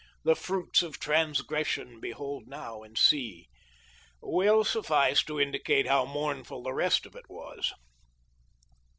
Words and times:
The 0.23 0.33
fruits 0.33 0.81
of 0.81 0.99
transgression 0.99 1.99
behold 1.99 2.47
now 2.47 2.81
and 2.81 2.97
see," 2.97 3.47
will 4.19 4.63
suffice 4.63 5.23
to 5.25 5.39
indicate 5.39 5.85
how 5.85 6.05
mournful 6.05 6.63
the 6.63 6.73
rest 6.73 7.05
of 7.05 7.15
it 7.15 7.29
was. 7.29 7.71